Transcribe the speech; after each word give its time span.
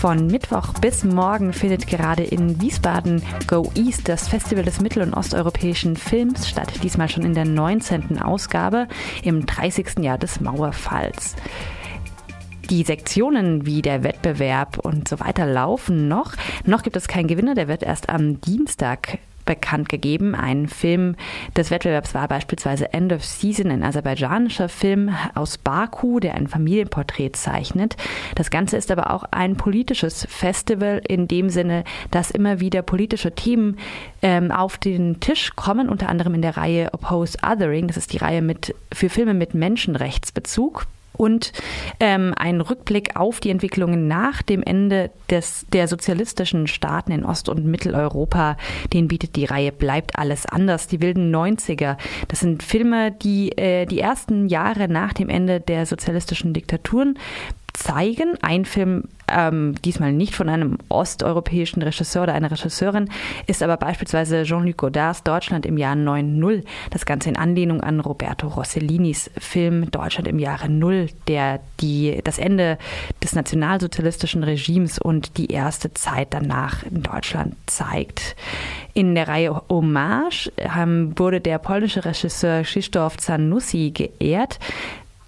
Von 0.00 0.28
Mittwoch 0.28 0.74
bis 0.74 1.02
morgen 1.02 1.52
findet 1.52 1.88
gerade 1.88 2.22
in 2.22 2.62
Wiesbaden 2.62 3.20
Go 3.48 3.68
East, 3.74 4.08
das 4.08 4.28
Festival 4.28 4.62
des 4.62 4.80
mittel- 4.80 5.02
und 5.02 5.12
osteuropäischen 5.12 5.96
Films, 5.96 6.48
statt. 6.48 6.72
Diesmal 6.84 7.08
schon 7.08 7.24
in 7.24 7.34
der 7.34 7.44
19. 7.44 8.22
Ausgabe 8.22 8.86
im 9.24 9.44
30. 9.44 9.98
Jahr 10.04 10.16
des 10.16 10.40
Mauerfalls. 10.40 11.34
Die 12.70 12.84
Sektionen 12.84 13.66
wie 13.66 13.82
der 13.82 14.04
Wettbewerb 14.04 14.78
und 14.78 15.08
so 15.08 15.18
weiter 15.18 15.46
laufen 15.46 16.06
noch. 16.06 16.34
Noch 16.64 16.84
gibt 16.84 16.94
es 16.94 17.08
keinen 17.08 17.26
Gewinner, 17.26 17.56
der 17.56 17.66
wird 17.66 17.82
erst 17.82 18.08
am 18.08 18.40
Dienstag 18.40 19.18
bekannt 19.48 19.88
gegeben. 19.88 20.34
Ein 20.34 20.68
Film 20.68 21.16
des 21.56 21.70
Wettbewerbs 21.70 22.14
war 22.14 22.28
beispielsweise 22.28 22.92
End 22.92 23.14
of 23.14 23.24
Season, 23.24 23.70
ein 23.70 23.82
aserbaidschanischer 23.82 24.68
Film 24.68 25.16
aus 25.34 25.56
Baku, 25.56 26.20
der 26.20 26.34
ein 26.34 26.48
Familienporträt 26.48 27.30
zeichnet. 27.32 27.96
Das 28.34 28.50
Ganze 28.50 28.76
ist 28.76 28.90
aber 28.90 29.10
auch 29.10 29.24
ein 29.30 29.56
politisches 29.56 30.26
Festival 30.28 31.00
in 31.08 31.28
dem 31.28 31.48
Sinne, 31.48 31.84
dass 32.10 32.30
immer 32.30 32.60
wieder 32.60 32.82
politische 32.82 33.34
Themen 33.34 33.78
ähm, 34.20 34.50
auf 34.50 34.76
den 34.76 35.18
Tisch 35.20 35.56
kommen, 35.56 35.88
unter 35.88 36.10
anderem 36.10 36.34
in 36.34 36.42
der 36.42 36.58
Reihe 36.58 36.92
Oppose 36.92 37.38
Othering. 37.42 37.88
Das 37.88 37.96
ist 37.96 38.12
die 38.12 38.18
Reihe 38.18 38.42
mit, 38.42 38.74
für 38.92 39.08
Filme 39.08 39.32
mit 39.32 39.54
Menschenrechtsbezug 39.54 40.86
und 41.18 41.52
ähm, 42.00 42.32
ein 42.36 42.62
Rückblick 42.62 43.16
auf 43.16 43.40
die 43.40 43.50
Entwicklungen 43.50 44.08
nach 44.08 44.40
dem 44.40 44.62
Ende 44.62 45.10
des, 45.30 45.66
der 45.72 45.88
sozialistischen 45.88 46.66
Staaten 46.66 47.12
in 47.12 47.24
Ost- 47.24 47.50
und 47.50 47.66
Mitteleuropa. 47.66 48.56
Den 48.92 49.08
bietet 49.08 49.36
die 49.36 49.44
Reihe 49.44 49.72
Bleibt 49.72 50.18
alles 50.18 50.46
anders, 50.46 50.86
die 50.86 51.02
wilden 51.02 51.34
90er. 51.34 51.96
Das 52.28 52.40
sind 52.40 52.62
Filme, 52.62 53.12
die 53.12 53.52
äh, 53.58 53.84
die 53.84 54.00
ersten 54.00 54.46
Jahre 54.46 54.88
nach 54.88 55.12
dem 55.12 55.28
Ende 55.28 55.60
der 55.60 55.84
sozialistischen 55.84 56.54
Diktaturen 56.54 57.18
zeigen. 57.74 58.36
Ein 58.40 58.64
Film, 58.64 59.04
ähm, 59.32 59.74
diesmal 59.84 60.12
nicht 60.12 60.34
von 60.34 60.48
einem 60.48 60.78
osteuropäischen 60.88 61.82
Regisseur 61.82 62.24
oder 62.24 62.34
einer 62.34 62.50
Regisseurin, 62.50 63.08
ist 63.46 63.62
aber 63.62 63.76
beispielsweise 63.76 64.44
Jean-Luc 64.44 64.76
Godards 64.76 65.22
Deutschland 65.22 65.66
im 65.66 65.78
Jahr 65.78 65.94
9.0. 65.94 66.64
Das 66.90 67.06
Ganze 67.06 67.28
in 67.28 67.36
Anlehnung 67.36 67.80
an 67.80 68.00
Roberto 68.00 68.48
Rossellinis 68.48 69.30
Film 69.38 69.90
Deutschland 69.90 70.28
im 70.28 70.38
Jahre 70.38 70.68
Null, 70.68 71.08
der 71.26 71.60
die, 71.80 72.20
das 72.24 72.38
Ende 72.38 72.78
des 73.22 73.34
nationalsozialistischen 73.34 74.44
Regimes 74.44 74.98
und 74.98 75.36
die 75.36 75.52
erste 75.52 75.92
Zeit 75.94 76.28
danach 76.30 76.82
in 76.84 77.02
Deutschland 77.02 77.54
zeigt. 77.66 78.36
In 78.94 79.14
der 79.14 79.28
Reihe 79.28 79.62
Hommage 79.68 80.50
ähm, 80.56 81.12
wurde 81.16 81.40
der 81.40 81.58
polnische 81.58 82.04
Regisseur 82.04 82.62
Krzysztof 82.62 83.16
Zanussi 83.18 83.92
geehrt 83.92 84.58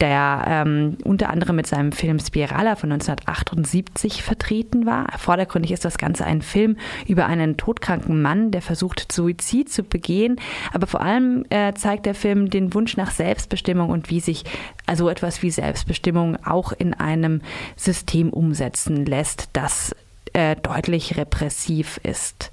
der 0.00 0.44
ähm, 0.46 0.96
unter 1.04 1.30
anderem 1.30 1.56
mit 1.56 1.66
seinem 1.66 1.92
Film 1.92 2.18
Spirala 2.18 2.76
von 2.76 2.90
1978 2.92 4.22
vertreten 4.22 4.86
war. 4.86 5.06
Vordergründig 5.18 5.72
ist 5.72 5.84
das 5.84 5.98
Ganze 5.98 6.24
ein 6.24 6.42
Film 6.42 6.76
über 7.06 7.26
einen 7.26 7.56
todkranken 7.56 8.22
Mann, 8.22 8.50
der 8.50 8.62
versucht, 8.62 9.12
Suizid 9.12 9.70
zu 9.70 9.82
begehen. 9.82 10.40
Aber 10.72 10.86
vor 10.86 11.00
allem 11.00 11.44
äh, 11.50 11.74
zeigt 11.74 12.06
der 12.06 12.14
Film 12.14 12.50
den 12.50 12.72
Wunsch 12.74 12.96
nach 12.96 13.10
Selbstbestimmung 13.10 13.90
und 13.90 14.10
wie 14.10 14.20
sich 14.20 14.44
also 14.86 15.08
etwas 15.08 15.42
wie 15.42 15.50
Selbstbestimmung 15.50 16.36
auch 16.44 16.72
in 16.72 16.94
einem 16.94 17.42
System 17.76 18.30
umsetzen 18.30 19.04
lässt, 19.04 19.50
das 19.52 19.94
äh, 20.32 20.56
deutlich 20.56 21.16
repressiv 21.16 22.00
ist. 22.02 22.50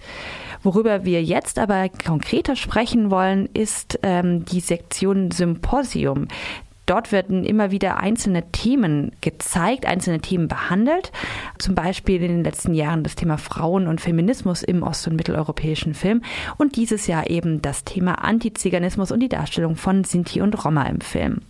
Worüber 0.63 1.05
wir 1.05 1.23
jetzt 1.23 1.59
aber 1.59 1.87
konkreter 1.89 2.55
sprechen 2.55 3.11
wollen, 3.11 3.47
ist 3.53 3.99
ähm, 4.03 4.43
die 4.45 4.59
Sektion 4.59 5.31
Symposium. 5.31 6.27
Dort 6.87 7.11
werden 7.11 7.43
immer 7.43 7.69
wieder 7.69 7.97
einzelne 7.97 8.51
Themen 8.51 9.11
gezeigt, 9.21 9.85
einzelne 9.85 10.21
Themen 10.21 10.47
behandelt. 10.47 11.11
Zum 11.59 11.75
Beispiel 11.75 12.23
in 12.23 12.29
den 12.29 12.43
letzten 12.43 12.73
Jahren 12.73 13.03
das 13.03 13.15
Thema 13.15 13.37
Frauen 13.37 13.87
und 13.87 14.01
Feminismus 14.01 14.63
im 14.63 14.81
ost- 14.81 15.07
und 15.07 15.15
mitteleuropäischen 15.17 15.93
Film 15.93 16.23
und 16.57 16.77
dieses 16.77 17.05
Jahr 17.05 17.29
eben 17.29 17.61
das 17.61 17.83
Thema 17.83 18.23
Antiziganismus 18.23 19.11
und 19.11 19.19
die 19.19 19.29
Darstellung 19.29 19.75
von 19.75 20.05
Sinti 20.05 20.41
und 20.41 20.65
Roma 20.65 20.83
im 20.83 21.01
Film. 21.01 21.41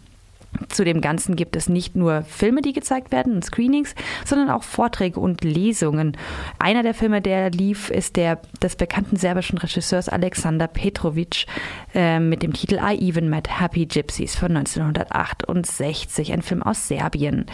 Zu 0.69 0.83
dem 0.85 1.01
Ganzen 1.01 1.35
gibt 1.35 1.55
es 1.55 1.69
nicht 1.69 1.95
nur 1.95 2.23
Filme, 2.23 2.61
die 2.61 2.73
gezeigt 2.73 3.11
werden 3.11 3.35
und 3.35 3.45
Screenings, 3.45 3.93
sondern 4.25 4.49
auch 4.49 4.63
Vorträge 4.63 5.19
und 5.19 5.43
Lesungen. 5.43 6.17
Einer 6.57 6.83
der 6.83 6.93
Filme, 6.93 7.21
der 7.21 7.51
lief, 7.51 7.89
ist 7.89 8.15
der 8.15 8.39
des 8.61 8.75
bekannten 8.75 9.17
serbischen 9.17 9.57
Regisseurs 9.57 10.09
Alexander 10.09 10.67
Petrovic 10.67 11.45
äh, 11.93 12.19
mit 12.19 12.43
dem 12.43 12.53
Titel 12.53 12.79
I 12.81 13.09
Even 13.09 13.29
Met 13.29 13.59
Happy 13.59 13.85
Gypsies 13.85 14.35
von 14.35 14.55
1968, 14.55 16.33
ein 16.33 16.41
Film 16.41 16.63
aus 16.63 16.87
Serbien. 16.87 17.45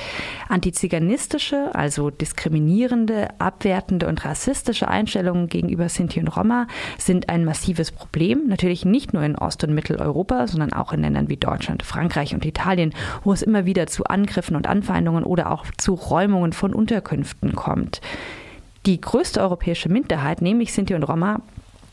Antiziganistische, 0.48 1.74
also 1.74 2.10
diskriminierende, 2.10 3.30
abwertende 3.40 4.08
und 4.08 4.24
rassistische 4.24 4.88
Einstellungen 4.88 5.48
gegenüber 5.48 5.90
Sinti 5.90 6.20
und 6.20 6.30
Roma 6.30 6.68
sind 6.98 7.30
ein 7.30 7.44
massives 7.44 7.92
Problem, 7.92 8.48
natürlich 8.48 8.86
nicht 8.86 9.14
nur 9.14 9.24
in 9.24 9.36
Ost- 9.36 9.64
und 9.64 9.74
Mitteleuropa, 9.74 10.48
sondern 10.48 10.74
auch 10.74 10.94
in 10.94 11.02
Ländern 11.02 11.30
wie 11.30 11.38
Deutschland, 11.38 11.84
Frankreich 11.84 12.34
und 12.34 12.46
Italien 12.46 12.83
wo 13.24 13.32
es 13.32 13.42
immer 13.42 13.66
wieder 13.66 13.88
zu 13.88 14.06
Angriffen 14.06 14.56
und 14.56 14.68
Anfeindungen 14.68 15.24
oder 15.24 15.52
auch 15.52 15.66
zu 15.78 15.94
Räumungen 15.94 16.54
von 16.54 16.74
Unterkünften 16.74 17.56
kommt. 17.56 18.02
Die 18.86 19.00
größte 19.00 19.40
europäische 19.40 19.90
Minderheit, 19.90 20.42
nämlich 20.42 20.74
Sinti 20.74 20.94
und 20.94 21.04
Roma, 21.04 21.40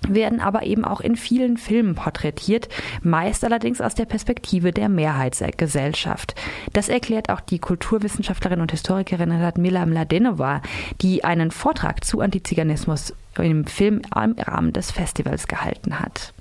werden 0.09 0.41
aber 0.41 0.63
eben 0.65 0.85
auch 0.85 1.01
in 1.01 1.17
vielen 1.17 1.57
Filmen 1.57 1.95
porträtiert, 1.95 2.69
meist 3.03 3.45
allerdings 3.45 3.81
aus 3.81 3.95
der 3.95 4.07
Perspektive 4.07 4.73
der 4.73 4.89
Mehrheitsgesellschaft. 4.89 6.35
Das 6.73 6.89
erklärt 6.89 7.31
auch 7.31 7.41
die 7.41 7.59
Kulturwissenschaftlerin 7.59 8.61
und 8.61 8.71
Historikerin 8.71 9.31
Radmila 9.31 9.87
Mladenova, 9.87 10.63
die 11.01 11.25
einen 11.25 11.51
Vortrag 11.51 12.05
zu 12.05 12.21
Antiziganismus 12.21 13.15
im 13.39 13.67
Film 13.67 14.03
im 14.15 14.37
Rahmen 14.39 14.73
des 14.73 14.91
Festivals 14.91 15.47
gehalten 15.47 16.01
hat. 16.01 16.33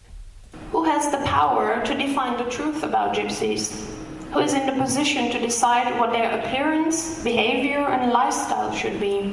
Who 0.72 0.86
has 0.86 1.12
the 1.12 1.18
power 1.26 1.84
to 1.84 1.94
define 1.94 2.38
the 2.38 2.56
truth 2.56 2.84
about 2.84 3.14
gypsies? 3.14 3.99
Who 4.32 4.40
is 4.40 4.54
in 4.54 4.66
the 4.66 4.84
position 4.84 5.32
to 5.32 5.40
decide 5.40 6.00
what 6.00 6.12
their 6.12 6.40
appearance, 6.40 7.24
behavior, 7.24 7.88
and 7.88 8.12
lifestyle 8.12 8.72
should 8.74 9.00
be, 9.00 9.30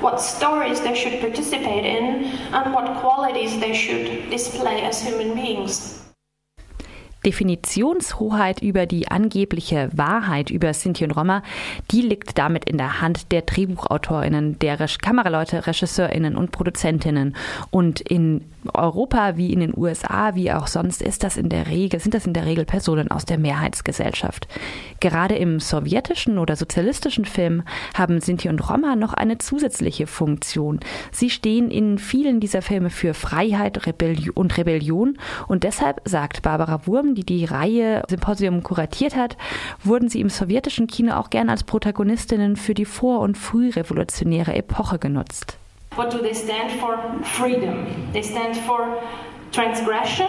what 0.00 0.20
stories 0.20 0.80
they 0.80 0.94
should 0.94 1.20
participate 1.20 1.84
in, 1.84 2.24
and 2.52 2.74
what 2.74 3.00
qualities 3.00 3.58
they 3.60 3.74
should 3.74 4.28
display 4.30 4.82
as 4.82 5.00
human 5.00 5.34
beings. 5.34 5.93
Definitionshoheit 7.24 8.62
über 8.62 8.86
die 8.86 9.08
angebliche 9.08 9.90
Wahrheit 9.92 10.50
über 10.50 10.72
Sinti 10.74 11.04
und 11.04 11.12
Roma, 11.12 11.42
die 11.90 12.02
liegt 12.02 12.38
damit 12.38 12.64
in 12.64 12.78
der 12.78 13.00
Hand 13.00 13.32
der 13.32 13.42
Drehbuchautorinnen, 13.42 14.58
der 14.58 14.76
Kameraleute, 15.00 15.66
Regisseurinnen 15.66 16.36
und 16.36 16.52
Produzentinnen. 16.52 17.36
Und 17.70 18.00
in 18.00 18.42
Europa 18.72 19.36
wie 19.36 19.52
in 19.52 19.60
den 19.60 19.76
USA, 19.76 20.34
wie 20.34 20.52
auch 20.52 20.66
sonst, 20.66 21.02
ist 21.02 21.22
das 21.22 21.36
in 21.36 21.48
der 21.48 21.66
Regel, 21.68 22.00
sind 22.00 22.14
das 22.14 22.26
in 22.26 22.32
der 22.32 22.46
Regel 22.46 22.64
Personen 22.64 23.10
aus 23.10 23.24
der 23.24 23.38
Mehrheitsgesellschaft. 23.38 24.48
Gerade 25.00 25.36
im 25.36 25.60
sowjetischen 25.60 26.38
oder 26.38 26.56
sozialistischen 26.56 27.24
Film 27.24 27.62
haben 27.94 28.20
Sinti 28.20 28.48
und 28.48 28.70
Roma 28.70 28.96
noch 28.96 29.12
eine 29.12 29.38
zusätzliche 29.38 30.06
Funktion. 30.06 30.80
Sie 31.12 31.30
stehen 31.30 31.70
in 31.70 31.98
vielen 31.98 32.40
dieser 32.40 32.62
Filme 32.62 32.90
für 32.90 33.14
Freiheit 33.14 33.86
Rebellion 33.86 34.34
und 34.34 34.56
Rebellion 34.56 35.18
und 35.48 35.64
deshalb 35.64 36.00
sagt 36.04 36.42
Barbara 36.42 36.86
Wurm, 36.86 37.13
die 37.14 37.24
die 37.24 37.44
Reihe 37.44 38.02
Symposium 38.08 38.62
kuratiert 38.62 39.16
hat, 39.16 39.36
wurden 39.82 40.08
sie 40.08 40.20
im 40.20 40.28
sowjetischen 40.28 40.86
Kino 40.86 41.14
auch 41.14 41.30
gern 41.30 41.48
als 41.48 41.64
Protagonistinnen 41.64 42.56
für 42.56 42.74
die 42.74 42.84
vor- 42.84 43.20
und 43.20 43.38
frührevolutionäre 43.38 44.54
Epoche 44.54 44.98
genutzt. 44.98 45.58
What 45.96 46.12
do 46.12 46.18
they 46.18 46.34
stand 46.34 46.72
for? 46.80 46.98
Freedom. 47.22 47.86
They 48.12 48.22
stand 48.22 48.56
for 48.56 49.00
transgression, 49.52 50.26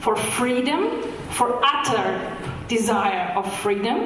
for 0.00 0.16
freedom, 0.16 0.86
for 1.30 1.60
utter 1.62 2.20
desire 2.68 3.32
of 3.36 3.46
freedom. 3.60 3.96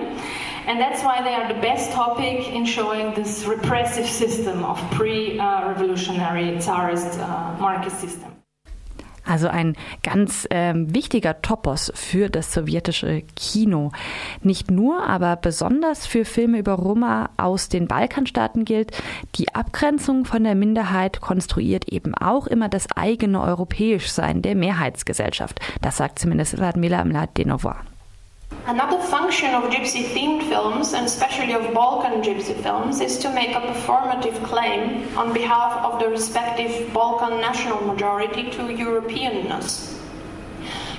And 0.66 0.78
that's 0.78 1.02
why 1.02 1.22
they 1.22 1.34
are 1.34 1.48
the 1.48 1.60
best 1.60 1.92
topic 1.92 2.48
in 2.48 2.66
showing 2.66 3.14
this 3.14 3.46
repressive 3.46 4.06
system 4.06 4.64
of 4.64 4.78
pre-revolutionary 4.90 6.58
Tsarist 6.58 7.18
uh, 7.18 7.56
Marxist 7.58 8.00
system. 8.00 8.37
Also 9.28 9.48
ein 9.48 9.76
ganz 10.02 10.48
ähm, 10.50 10.94
wichtiger 10.94 11.42
Topos 11.42 11.92
für 11.94 12.30
das 12.30 12.54
sowjetische 12.54 13.22
Kino. 13.36 13.92
Nicht 14.42 14.70
nur, 14.70 15.06
aber 15.06 15.36
besonders 15.36 16.06
für 16.06 16.24
Filme 16.24 16.58
über 16.58 16.72
Roma 16.72 17.28
aus 17.36 17.68
den 17.68 17.88
Balkanstaaten 17.88 18.64
gilt, 18.64 18.90
die 19.34 19.54
Abgrenzung 19.54 20.24
von 20.24 20.44
der 20.44 20.54
Minderheit 20.54 21.20
konstruiert 21.20 21.90
eben 21.90 22.14
auch 22.14 22.46
immer 22.46 22.70
das 22.70 22.90
eigene 22.96 23.42
Europäischsein 23.42 24.40
der 24.40 24.54
Mehrheitsgesellschaft. 24.54 25.60
Das 25.82 25.98
sagt 25.98 26.18
zumindest 26.18 26.58
Radmila 26.58 27.04
Mladenova. 27.04 27.76
Another 28.68 28.98
function 28.98 29.54
of 29.54 29.70
gypsy 29.70 30.04
themed 30.04 30.46
films, 30.46 30.92
and 30.92 31.06
especially 31.06 31.54
of 31.54 31.72
Balkan 31.72 32.20
gypsy 32.20 32.54
films, 32.62 33.00
is 33.00 33.16
to 33.16 33.32
make 33.32 33.56
a 33.56 33.62
performative 33.62 34.44
claim 34.44 35.08
on 35.16 35.32
behalf 35.32 35.82
of 35.82 35.98
the 35.98 36.06
respective 36.06 36.92
Balkan 36.92 37.40
national 37.40 37.80
majority 37.80 38.50
to 38.50 38.58
Europeanness. 38.64 39.98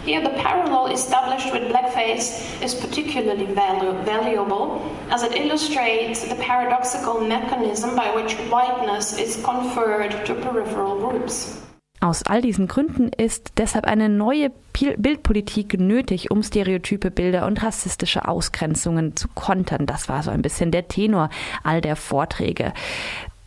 Here, 0.03 0.19
the 0.19 0.31
parallel 0.41 0.87
established 0.87 1.53
with 1.53 1.71
blackface 1.71 2.59
is 2.59 2.73
particularly 2.73 3.45
valu 3.45 4.03
valuable 4.03 4.81
as 5.11 5.21
it 5.21 5.35
illustrates 5.35 6.27
the 6.27 6.41
paradoxical 6.41 7.21
mechanism 7.21 7.95
by 7.95 8.09
which 8.15 8.33
whiteness 8.49 9.15
is 9.19 9.43
conferred 9.43 10.25
to 10.25 10.33
peripheral 10.33 10.97
groups. 11.07 11.61
Aus 12.01 12.23
all 12.23 12.41
diesen 12.41 12.67
Gründen 12.67 13.09
ist 13.09 13.53
deshalb 13.57 13.85
eine 13.85 14.07
neue 14.07 14.51
Bildpolitik 14.97 15.77
nötig, 15.79 16.31
um 16.31 16.41
stereotype 16.43 17.11
Bilder 17.11 17.45
und 17.45 17.61
rassistische 17.61 18.27
Ausgrenzungen 18.27 19.17
zu 19.17 19.27
kontern. 19.27 19.85
Das 19.85 20.07
war 20.07 20.23
so 20.23 20.31
ein 20.31 20.41
bisschen 20.41 20.71
der 20.71 20.87
Tenor 20.87 21.29
all 21.63 21.81
der 21.81 21.97
Vorträge. 21.97 22.73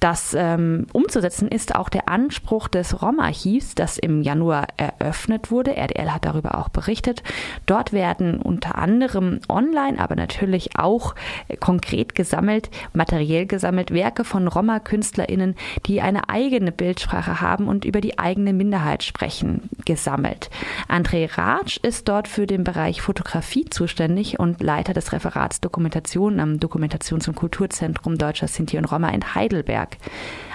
Das 0.02 0.34
ähm, 0.37 0.88
umzusetzen 0.93 1.46
ist 1.46 1.76
auch 1.76 1.88
der 1.88 2.08
Anspruch 2.08 2.66
des 2.66 3.02
ROM-Archivs, 3.02 3.76
das 3.76 3.99
im 3.99 4.20
Januar 4.20 4.66
eröffnet 4.76 5.52
wurde. 5.52 5.76
RDL 5.76 6.12
hat 6.12 6.25
darüber 6.25 6.58
auch 6.58 6.70
berichtet. 6.70 7.22
Dort 7.66 7.93
werden 7.93 8.40
unter 8.40 8.78
anderem 8.78 9.38
online, 9.49 10.00
aber 10.00 10.16
natürlich 10.16 10.76
auch 10.76 11.14
konkret 11.60 12.16
gesammelt, 12.16 12.69
materiell 12.93 13.46
gesammelt, 13.46 13.93
Werke 13.93 14.25
von 14.25 14.49
Roma-KünstlerInnen, 14.49 15.54
die 15.87 16.00
eine 16.00 16.28
eigene 16.28 16.72
Bildsprache 16.72 17.40
haben 17.40 17.69
und 17.69 17.84
über 17.84 18.00
die 18.00 18.19
eigene 18.19 18.52
Minderheit 18.52 19.05
sprechen, 19.05 19.70
gesammelt. 19.84 20.50
André 20.88 21.38
Ratsch 21.38 21.76
ist 21.76 22.08
dort 22.08 22.26
für 22.26 22.48
den 22.48 22.64
Bereich 22.64 23.02
Fotografie 23.02 23.66
zuständig 23.66 24.40
und 24.40 24.64
Leiter 24.64 24.94
des 24.94 25.12
Referats 25.12 25.60
Dokumentation 25.60 26.40
am 26.40 26.55
Dokumentations- 26.55 27.28
und 27.28 27.37
Kulturzentrum 27.37 28.19
Deutscher 28.19 28.48
Sinti 28.48 28.78
und 28.78 28.87
Roma 28.87 29.10
in 29.10 29.37
Heidelberg. 29.37 29.91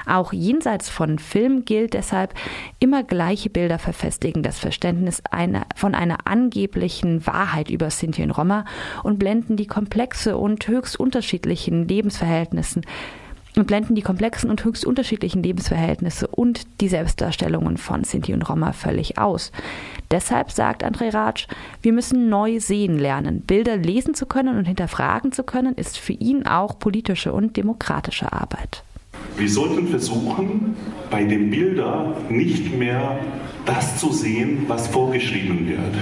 Auch 0.08 0.32
jenseits 0.32 0.90
von 0.90 1.20
Film 1.20 1.66
gilt 1.66 1.94
deshalb, 1.94 2.34
immer 2.80 3.04
gleiche 3.04 3.50
Bilder 3.50 3.78
verfestigen 3.78 4.42
das 4.42 4.58
Verständnis 4.58 5.22
einer, 5.30 5.66
von 5.76 5.94
einer 5.96 6.26
angeblichen 6.26 7.28
Wahrheit 7.28 7.70
über 7.70 7.90
Sinti 7.90 8.24
und 8.24 8.32
Roma 8.32 8.64
und 9.04 9.20
blenden 9.20 9.58
die 9.58 9.68
komplexe 9.68 10.38
und 10.38 10.66
höchst 10.68 10.98
unterschiedlichen 10.98 11.88
Lebensverhältnissen 11.88 12.84
und 13.58 13.68
blenden 13.68 13.96
die 13.96 14.02
komplexen 14.02 14.50
und 14.50 14.64
höchst 14.64 14.86
unterschiedlichen 14.86 15.44
Lebensverhältnisse 15.44 16.28
und 16.28 16.68
die 16.80 16.88
Selbstdarstellungen 16.88 17.78
von 17.78 18.04
Sinti 18.04 18.34
und 18.34 18.48
Roma 18.48 18.72
völlig 18.72 19.18
aus. 19.18 19.52
Deshalb 20.12 20.52
sagt 20.52 20.86
André 20.86 21.14
Ratsch, 21.14 21.48
wir 21.82 21.92
müssen 21.92 22.30
neu 22.30 22.60
sehen 22.60 22.98
lernen. 22.98 23.42
Bilder 23.42 23.76
lesen 23.76 24.14
zu 24.14 24.26
können 24.26 24.58
und 24.58 24.66
hinterfragen 24.66 25.32
zu 25.32 25.44
können, 25.44 25.76
ist 25.76 25.98
für 25.98 26.14
ihn 26.14 26.46
auch 26.46 26.80
politische 26.80 27.34
und 27.34 27.58
demokratische 27.58 28.32
Arbeit. 28.32 28.84
Wir 29.38 29.50
sollten 29.50 29.88
versuchen, 29.88 30.76
bei 31.12 31.24
den 31.24 31.52
Bildern 31.52 32.14
nicht 32.30 32.76
mehr 32.76 33.20
das 33.66 34.00
zu 34.00 34.12
sehen, 34.12 34.66
was 34.68 34.88
vorgeschrieben 34.88 35.68
wird. 35.68 35.94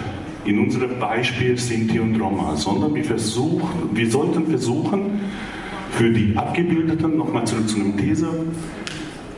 In 0.46 0.60
unserem 0.60 1.00
Beispiel 1.00 1.58
Sinti 1.58 2.00
und 2.00 2.20
Roma, 2.22 2.56
sondern 2.56 2.96
wir, 2.96 3.04
versuchen, 3.04 3.90
wir 3.94 4.10
sollten 4.10 4.48
versuchen, 4.48 5.20
für 5.92 6.12
die 6.12 6.36
Abgebildeten, 6.36 7.18
nochmal 7.18 7.46
zurück 7.46 7.68
zu 7.68 7.80
einem 7.80 7.98
These, 7.98 8.28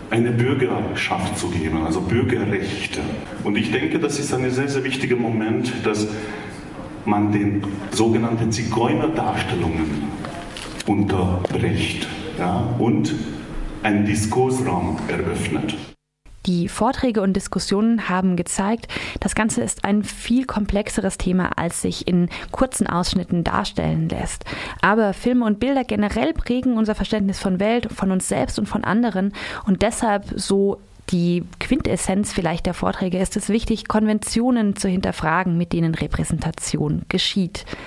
eine 0.10 0.32
Bürgerschaft 0.32 1.38
zu 1.38 1.50
geben, 1.50 1.84
also 1.86 2.02
Bürgerrechte. 2.02 3.02
Und 3.44 3.58
ich 3.58 3.72
denke, 3.72 4.00
das 4.00 4.20
ist 4.20 4.34
ein 4.34 4.50
sehr, 4.52 4.68
sehr 4.68 4.84
wichtiger 4.84 5.16
Moment, 5.16 5.72
dass 5.84 6.08
man 7.06 7.32
den 7.32 7.64
sogenannten 7.92 8.52
Zigeunerdarstellungen 8.52 10.04
unterbricht 10.86 12.08
ja, 12.38 12.64
und 12.80 13.14
einen 13.88 14.06
Diskursraum 14.06 14.98
eröffnet. 15.08 15.74
Die 16.46 16.68
Vorträge 16.68 17.22
und 17.22 17.34
Diskussionen 17.34 18.10
haben 18.10 18.36
gezeigt, 18.36 18.88
das 19.22 19.34
Ganze 19.34 19.62
ist 19.62 19.86
ein 19.86 20.04
viel 20.04 20.46
komplexeres 20.46 21.18
Thema, 21.18 21.58
als 21.58 21.82
sich 21.84 22.06
in 22.06 22.28
kurzen 22.52 22.88
Ausschnitten 22.88 23.46
darstellen 23.46 24.10
lässt. 24.10 24.44
Aber 24.82 25.14
Filme 25.14 25.46
und 25.46 25.62
Bilder 25.62 25.86
generell 25.86 26.34
prägen 26.34 26.78
unser 26.78 26.96
Verständnis 26.96 27.40
von 27.40 27.62
Welt, 27.62 27.90
von 27.90 28.12
uns 28.12 28.28
selbst 28.28 28.60
und 28.60 28.66
von 28.66 28.84
anderen. 28.84 29.32
Und 29.66 29.82
deshalb 29.84 30.26
so 30.36 30.82
die 31.10 31.46
Quintessenz 31.62 32.34
vielleicht 32.34 32.66
der 32.66 32.74
Vorträge 32.74 33.18
ist 33.20 33.38
es 33.38 33.48
wichtig, 33.48 33.88
Konventionen 33.88 34.76
zu 34.76 34.90
hinterfragen, 34.90 35.58
mit 35.58 35.72
denen 35.72 35.96
Repräsentation 35.96 37.04
geschieht. 37.08 37.66